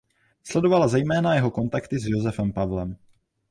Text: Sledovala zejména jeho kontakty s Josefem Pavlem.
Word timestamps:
Sledovala 0.43 0.87
zejména 0.87 1.33
jeho 1.35 1.51
kontakty 1.51 1.99
s 1.99 2.05
Josefem 2.07 2.53
Pavlem. 2.53 2.95